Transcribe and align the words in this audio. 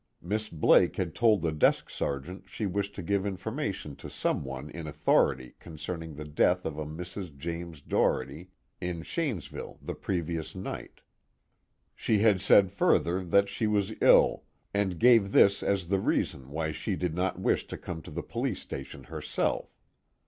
Miss 0.19 0.49
Blake 0.49 0.95
had 0.95 1.13
told 1.13 1.43
the 1.43 1.51
desk 1.51 1.87
sergeant 1.91 2.45
she 2.49 2.65
wished 2.65 2.95
to 2.95 3.03
give 3.03 3.23
information 3.23 3.95
to 3.97 4.09
someone 4.09 4.71
in 4.71 4.87
authority 4.87 5.53
concerning 5.59 6.15
the 6.15 6.25
death 6.25 6.65
of 6.65 6.79
a 6.79 6.87
Mrs. 6.87 7.37
James 7.37 7.83
Doherty 7.83 8.49
in 8.81 9.03
Shanesville 9.03 9.77
the 9.79 9.93
previous 9.93 10.55
night. 10.55 11.01
She 11.95 12.17
had 12.17 12.41
said 12.41 12.71
further 12.71 13.23
that 13.23 13.47
she 13.47 13.67
was 13.67 13.93
ill, 14.01 14.45
and 14.73 14.97
gave 14.97 15.33
this 15.33 15.61
as 15.61 15.85
the 15.89 15.99
reason 15.99 16.49
why 16.49 16.71
she 16.71 16.95
did 16.95 17.13
not 17.13 17.39
wish 17.39 17.67
to 17.67 17.77
come 17.77 18.01
to 18.01 18.09
the 18.09 18.23
police 18.23 18.59
station 18.61 19.03
herself. 19.03 19.77